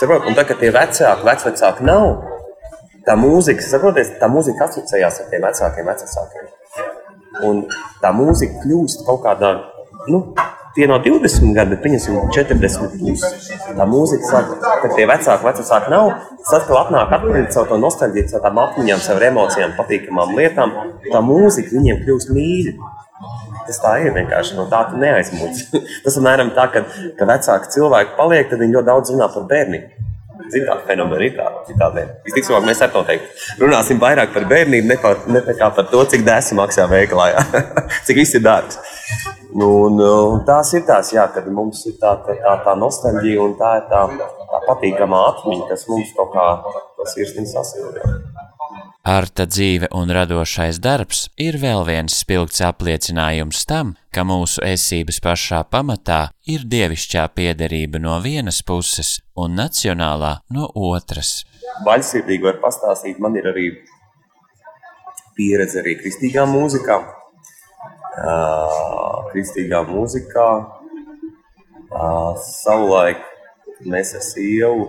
[0.00, 2.04] Saprot, un tad, kad tie vecāki, vecvecāki nav,
[3.08, 6.52] tā mūzika, saprotiet, tā mūzika asociējās ar tiem vecākiem, vecākiem.
[7.48, 7.64] Un
[8.02, 9.54] tā mūzika kļūst kaut kādā,
[10.12, 10.26] nu,
[10.78, 13.24] tie nav 20 gadi, pieņemsim 40 plus.
[13.74, 14.52] Tā mūzika sāk,
[14.84, 16.12] kad tie vecāki, vecāki nav,
[16.44, 20.74] tas atkal atnāk atpakaļ caur to nostalģiju, caur tām apziņām, caur emocijām, patīkamām lietām.
[21.08, 22.76] Tā mūzika viņiem kļūst mīļa.
[23.66, 25.80] Tas tā ir vienkārši no tā, tu neaizmūci.
[26.04, 26.84] Tas apmēram tā, ka,
[27.18, 30.06] ka vecāki cilvēki paliek, tad viņi ļoti daudz runā par bērnību.
[30.48, 31.34] Ziniet, tāda fenomena ir
[31.82, 32.04] tāda.
[32.24, 33.26] Visticamāk, mēs ar to teiktu.
[33.60, 37.32] Runāsim vairāk par bērnību, ne, par, ne par to, cik dēsi maksā veikalā,
[38.06, 38.78] cik viss ir dārgs.
[39.54, 42.34] Nu, Un, un tās ir tās, jā, kad mums ir tā, tā,
[42.64, 46.48] tā, nostalģija un tā ir tā, tā patīkamā atmiņa, kas mums kaut kā
[47.16, 48.04] ir sasilda.
[49.08, 55.62] Arta dzīve un radošais darbs ir vēl viens spilgts apliecinājums tam, ka mūsu esības pašā
[55.72, 61.46] pamatā ir dievišķā piederība no vienas puses un nacionālā no otras.
[61.88, 63.70] Vaļsirdīgi var pastāstīt, man ir arī
[65.38, 67.00] pieredze arī kristīgā mūzikā.
[69.32, 70.48] Kristīgā mūzikā
[72.42, 73.20] savulaik
[73.86, 74.86] mēs ar sievu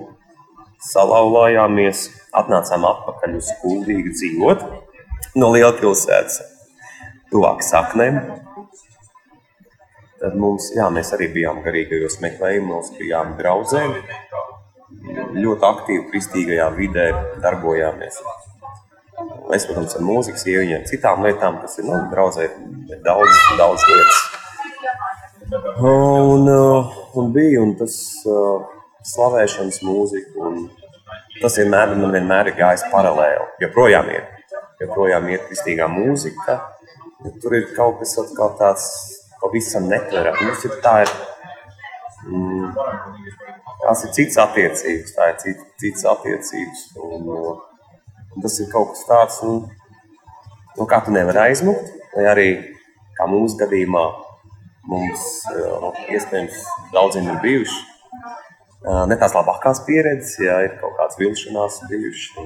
[0.90, 2.08] salauzāmies,
[2.40, 4.64] atnācām atpakaļ uz Kuldīgu dzīvot
[5.40, 6.40] no lielpilsētas,
[7.32, 8.22] tuvāk saknēm.
[10.20, 13.86] Tad mums, jā, mēs arī bijām garīgajos meklējumos, bijām draudzē,
[15.38, 17.10] ļoti aktīvi kristīgajā vidē
[17.44, 18.20] darbojāmies.
[19.50, 22.44] Es, protams, ar mūzikas ieviņiem, citām lietām, kas ir, nu, draudzē,
[23.06, 24.20] daudz, daudz lietas.
[25.82, 27.96] Un, uh, un bija, un tas
[28.30, 28.68] uh,
[29.10, 30.68] slavēšanas mūzika, un
[31.42, 34.28] tas vienmēr, man vienmēr ir gājis paralēli, joprojām ir.
[34.84, 36.60] joprojām ir kristīgā mūzika.
[37.42, 38.86] Tur ir kaut kas atkal tāds
[39.42, 40.46] pavisam netverams.
[40.46, 41.16] Mums ir tā ir.
[42.30, 42.70] Mm,
[43.82, 46.86] tās ir citas attiecības, tā ir cit, citas attiecības.
[47.02, 47.60] Un, un
[48.44, 49.54] tas ir kaut kas tāds, nu,
[50.78, 52.50] nu kā tu nevari aizmukt, vai arī
[53.18, 54.06] kā mūsu gadījumā
[54.90, 56.62] mums nu, iespējams
[56.94, 57.82] daudziem ir bijuši.
[59.12, 62.38] Ne tās labākās pieredzes, ja ir kaut kādas vilšanās bijušas,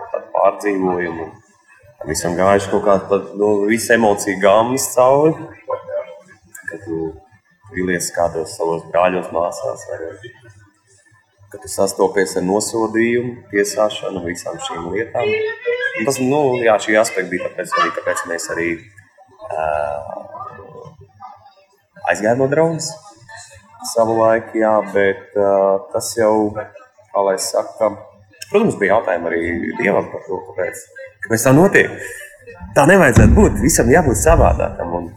[0.00, 1.28] kāda pārdzīvojuma.
[2.08, 5.36] Visam gājuši kaut kāda nu, visa emocija gāmas cauri.
[6.70, 7.00] Kad tu
[7.74, 9.98] vilies kādos savos brāļos, māsās, vai
[11.50, 15.26] kad tu sastopies ar nosodījumu, tiesāšanu, visām šīm lietām.
[15.98, 18.68] Un tas, nu, jā, šī aspekta bija tāpēc, arī, kāpēc mēs arī
[19.50, 20.20] uh,
[22.12, 22.92] aizgājām no dronas
[23.90, 27.90] savu laiku, jā, bet uh, tas jau, kā lai saka,
[28.50, 29.42] protams, bija jautājumi arī
[29.80, 30.84] Dievam par to, kāpēc,
[31.26, 31.98] kāpēc tā notiek.
[32.76, 34.94] Tā nevajadzētu būt, visam jābūt savādākam.
[35.00, 35.10] Un,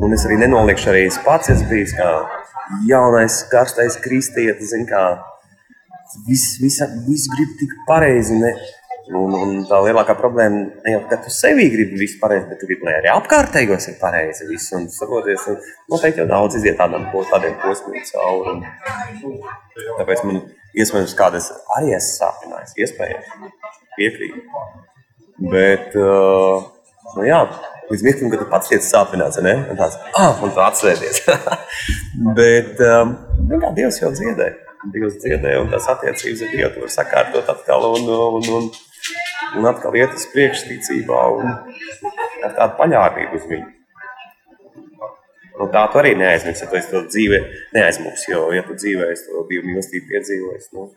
[0.00, 2.08] un es arī nenoliekšu, arī es pats esmu bijis kā
[2.88, 5.02] jaunais, karstais kristietis, zin kā,
[6.28, 8.54] viss, viss, viss grib tik pareizi, ne,
[9.12, 12.68] Un, un tā lielākā problēma ne jau ka tu sevī gribi visu pareizi, bet tu
[12.70, 14.72] gribi, lai arī apkārtējos ir pareizi viss.
[14.78, 15.58] Un saproties, un
[15.92, 18.54] noteikti jau daudz iziet tādam, tādiem posmiem cauri.
[18.54, 19.36] Un,
[19.98, 20.40] tāpēc man
[20.72, 23.60] iespējams kādreiz arī esmu sāpinājis, iespējams,
[23.98, 24.40] piekrīt.
[25.52, 26.64] Bet, uh,
[27.18, 27.44] nu jā,
[27.90, 29.58] līdz mirklim, kad tu pats tiec sāpināts, ne?
[29.68, 31.26] Un tāds, ah, un tu atsēdies.
[32.40, 33.18] bet, um,
[33.52, 34.54] kā Dievs jau dziedē.
[34.92, 38.66] Dievs dziedē, un tās attiecības ar Dievu var sakārtot atkal un, un, un,
[39.60, 43.70] un atkal iet uz priekšu ticībā un ar tādu paļāvību uz viņu.
[45.62, 47.40] Un tā tu arī neaizmirsti, ja tu esi to dzīvē
[47.76, 50.88] neaizmuks, jo, ja tu dzīvē esi to divu mīlestību piedzīvojis, nu,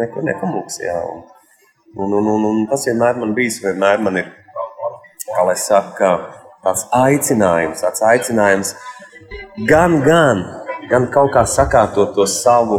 [0.00, 0.96] neko nepamuks, jā.
[1.04, 4.30] Un, un, un, un, un tas vienmēr man bijis, vienmēr man ir,
[5.28, 6.14] kā lai saka,
[6.64, 8.72] tāds aicinājums, tāds aicinājums
[9.68, 10.42] gan, gan,
[10.90, 12.78] gan kaut kā sakārtot to savu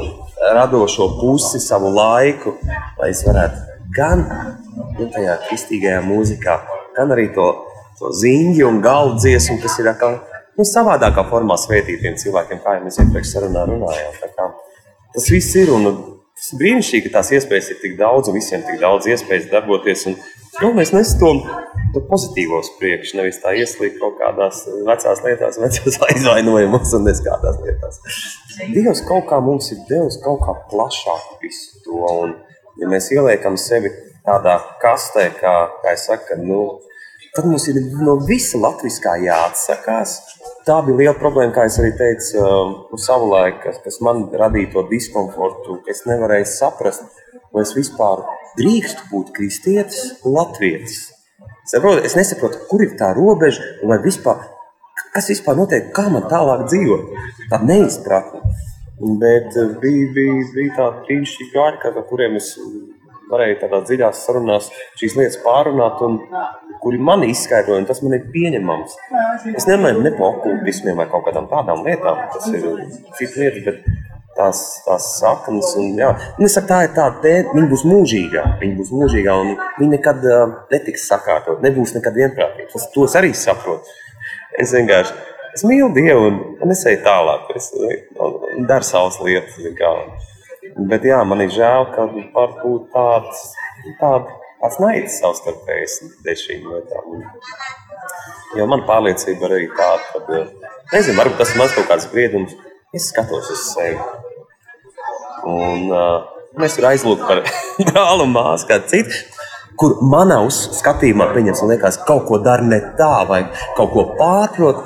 [0.55, 2.55] radošo pusi, savu laiku,
[2.99, 4.23] lai es varētu gan
[4.97, 6.55] nu, tajā kristīgajā mūzikā,
[6.97, 7.47] gan arī to,
[7.99, 10.19] to ziņu un galvu dziesmu, kas ir atkal
[10.57, 14.55] nu, savādākā formā svētītiem cilvēkiem, kā jau mēs iepriekš sarunā runājām.
[15.15, 18.65] Tas viss ir un tas ir brīnišķīgi, ka tās iespējas ir tik daudz un visiem
[18.67, 20.05] tik daudz iespējas darboties.
[20.11, 20.19] Un,
[20.59, 21.33] galvenais nes to,
[21.93, 28.01] to pozitīvo priekš, nevis tā ieslīgt kaut kādās vecās lietās, vecās aizvainojumos un neskādās lietās.
[28.75, 32.03] Dievs kaut kā mums ir devis kaut kā plašāk visu to.
[32.25, 32.35] Un,
[32.79, 33.91] ja mēs ieliekam sevi
[34.25, 36.61] tādā kastē, kā, kā es saku, nu,
[37.35, 40.17] tad mums ir no visa latviskā jāatsakās.
[40.67, 44.85] Tā bija liela problēma, kā es arī teicu, um, savulaik, kas, kas man radīja to
[44.91, 47.23] diskomfortu, ka es nevarēju saprast,
[47.55, 48.25] vai es vispār
[48.59, 51.18] drīkstu būt kristietis latvietis.
[51.69, 54.41] Saprotu, es nesaprotu, kur ir tā robeža, vai vispār,
[55.13, 57.11] kas vispār notiek, kā man tālāk dzīvot.
[57.51, 58.41] Tā neizpratne.
[59.21, 62.49] Bet eh, bija, bija, bija tādi brīnišķīgi gāļi, ar kuriem es
[63.29, 66.17] varēju tādā dziļās sarunās šīs lietas pārunāt, un
[66.81, 68.95] kuri man izskaidroja, tas man ir pieņemams.
[69.53, 72.65] Es nemanīju ne par okultismiem vai kaut kādām tādām lietām, tas ir
[73.19, 74.08] cita lieta, bet
[74.39, 78.45] tās, tās saknes, un jā, un es saku, tā ir tāda tēma, viņa būs mūžīgā,
[78.63, 82.71] viņa būs mūžīgā, un viņa nekad uh, netiks sakārtot, nebūs nekad vienprātība.
[82.73, 83.99] Tas, to es arī saprotu.
[84.59, 85.13] Es vienkārši,
[85.55, 87.49] Es mīlu Dievu un, un es eju tālāk.
[87.57, 87.71] Es
[88.69, 89.57] daru savas lietas.
[90.89, 93.41] Bet jā, man ir žēl, ka var būt tāds,
[93.99, 94.29] tād,
[94.61, 97.19] tāds naids savstarpējs dēļ šīm lietām.
[98.57, 100.41] Jo man pārliecība arī tāda, ka,
[100.93, 102.55] nezinu, varbūt tas ir mans kaut kāds spriedums.
[102.95, 103.97] Es skatos uz sevi.
[105.47, 106.23] Un uh,
[106.59, 107.43] mēs tur aizlūkam
[107.87, 109.23] par un māsu, kā citu
[109.79, 113.45] kur manā skatījumā, pieņemsim, liekas, kaut ko dara ne tā, vai
[113.77, 114.81] kaut ko pārprot,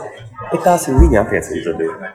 [0.51, 2.11] bet tās ir viņa attiecības.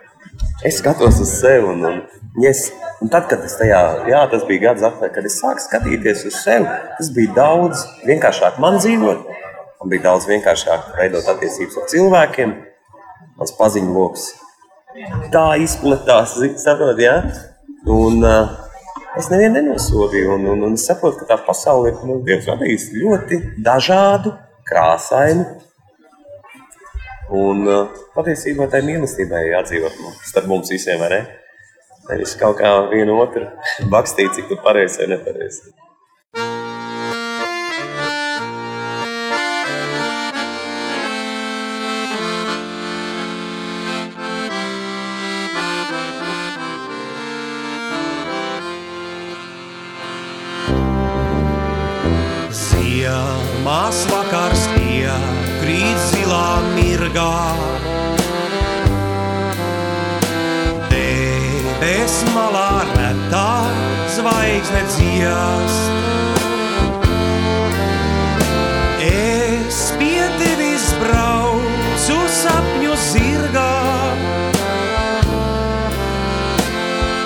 [0.66, 1.98] Es skatos uz sevi, un, un,
[2.42, 2.68] yes,
[3.02, 3.80] un tad, kad es tajā,
[4.10, 8.62] jā, tas bija gads atpakaļ, kad es sāku skatīties uz sevi, tas bija daudz vienkāršāk
[8.62, 9.26] man dzīvot.
[9.78, 12.54] Man bija daudz vienkāršāk veidot attiecības ar cilvēkiem.
[13.38, 14.32] Mans paziņu lokus
[15.30, 17.20] tā izplatās, saprot, jā.
[17.88, 18.50] Un, uh,
[19.16, 23.40] es nevienu nenosodīju, un, un, un saprotu, ka tā pasaule ir nu, Dievs radījis ļoti
[23.64, 24.34] dažādu,
[24.68, 25.46] krāsainu,
[27.28, 31.18] Un uh, patiesībā tai mīlestībai jādzīvot starp mums visiem, vai ne?
[32.08, 33.44] Nevis kaut kā vienu otru
[33.92, 35.74] bakstīt, cik tu pareizi vai nepareizi.
[53.88, 57.36] Mās vakars iekrīt zilā mirgā.
[60.90, 63.46] Debes malā retā
[64.12, 65.88] zvaigzne dziest.
[69.08, 73.72] Es pie tevis braucu sapņu zirgā.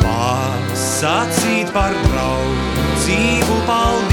[0.06, 4.11] Pasacīt par draudzību paldies.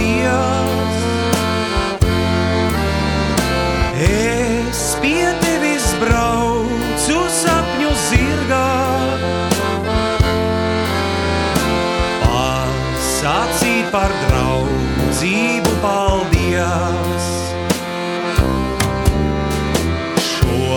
[13.92, 17.28] Par draudzību paldies.
[20.26, 20.76] Šo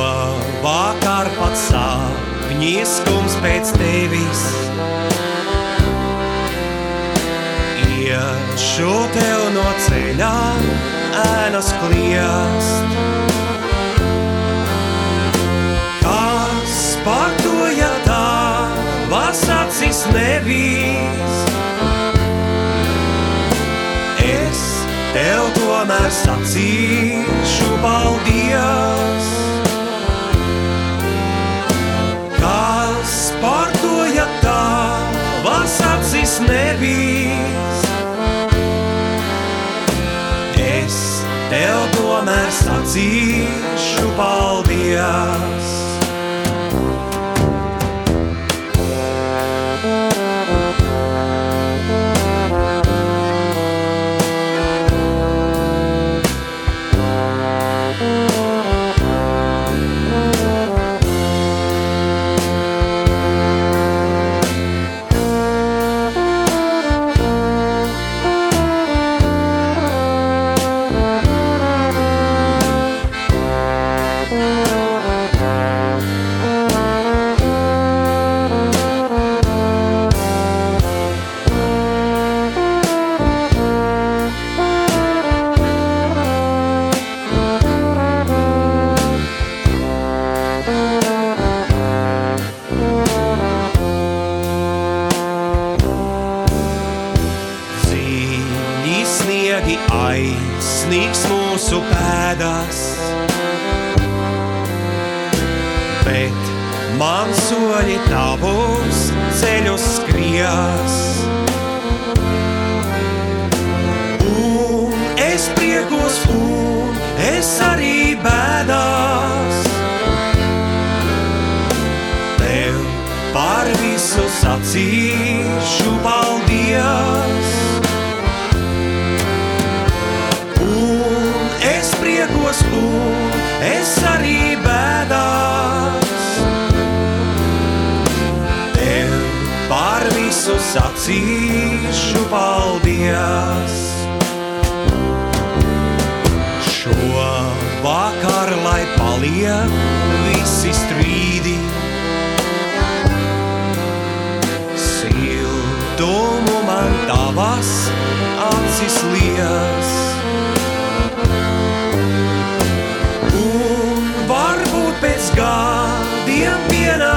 [0.64, 4.44] vakar pats sapņiskums pēc tevis.
[7.98, 10.32] Iešu tev no ceļā,
[11.26, 12.98] ēnas kliest.
[16.00, 18.26] Kas par to, ja tā
[19.12, 21.41] vas acis nevis?
[25.22, 29.28] Tev tomēr sacīšu paldies.
[32.40, 34.64] Kas par to, ja tā
[35.46, 37.86] vas acis nevis?
[40.64, 40.98] Es
[41.52, 45.81] tev tomēr sacīšu paldies.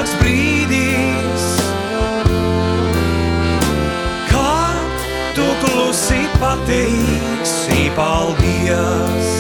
[0.06, 1.46] Pienāks brīdis,
[4.30, 9.35] kad tu klusi pateiksi paldies.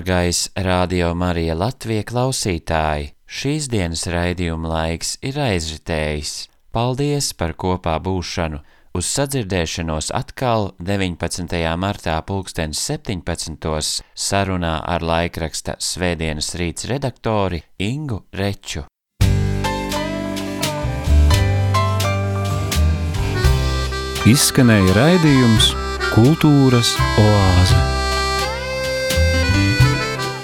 [0.00, 6.48] Dārgais Radio Marija Latvija klausītāji, šīs dienas raidījuma laiks ir aizritējis.
[6.72, 8.62] Paldies par kopā būšanu!
[8.96, 11.52] Uz sadzirdēšanos atkal 19.
[11.76, 14.00] martā 2017.
[14.16, 18.88] sarunā ar laikraksta Svētdienas rīts redaktori Ingu Reču.
[24.24, 25.74] Izskanēja raidījums
[26.16, 27.99] Kultūras oāze.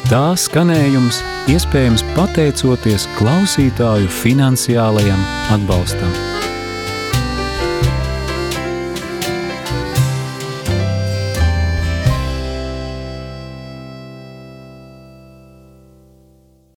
[0.07, 1.17] Tā skanējums
[1.51, 5.27] iespējams pateicoties klausītāju finansiālajam
[5.59, 6.36] atbalstam.